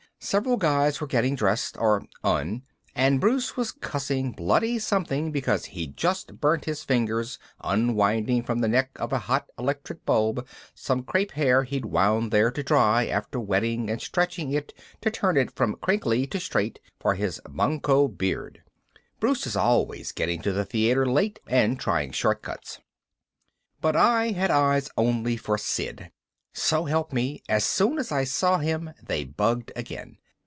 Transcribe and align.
Several 0.23 0.55
guys 0.55 1.01
were 1.01 1.07
getting 1.07 1.33
dressed 1.35 1.75
or 1.79 2.05
un, 2.23 2.61
and 2.93 3.19
Bruce 3.19 3.57
was 3.57 3.71
cussing 3.71 4.33
Bloody 4.33 4.77
something 4.77 5.31
because 5.31 5.65
he'd 5.65 5.97
just 5.97 6.39
burnt 6.39 6.65
his 6.65 6.83
fingers 6.83 7.39
unwinding 7.63 8.43
from 8.43 8.59
the 8.59 8.67
neck 8.67 8.91
of 8.97 9.11
a 9.11 9.17
hot 9.17 9.47
electric 9.57 10.05
bulb 10.05 10.47
some 10.75 11.01
crepe 11.01 11.31
hair 11.31 11.63
he'd 11.63 11.85
wound 11.85 12.29
there 12.31 12.51
to 12.51 12.61
dry 12.61 13.07
after 13.07 13.39
wetting 13.39 13.89
and 13.89 13.99
stretching 13.99 14.51
it 14.51 14.75
to 15.01 15.09
turn 15.09 15.37
it 15.37 15.49
from 15.55 15.75
crinkly 15.77 16.27
to 16.27 16.39
straight 16.39 16.79
for 16.99 17.15
his 17.15 17.41
Banquo 17.49 18.07
beard. 18.07 18.61
Bruce 19.19 19.47
is 19.47 19.55
always 19.55 20.11
getting 20.11 20.39
to 20.43 20.53
the 20.53 20.65
theater 20.65 21.03
late 21.03 21.39
and 21.47 21.79
trying 21.79 22.11
shortcuts. 22.11 22.79
But 23.81 23.95
I 23.95 24.27
had 24.29 24.51
eyes 24.51 24.87
only 24.95 25.35
for 25.35 25.57
Sid. 25.57 26.11
So 26.53 26.83
help 26.83 27.13
me, 27.13 27.41
as 27.47 27.63
soon 27.63 27.97
as 27.97 28.11
I 28.11 28.25
saw 28.25 28.57
him 28.57 28.89
they 29.01 29.23
bugged 29.23 29.71
again. 29.73 30.17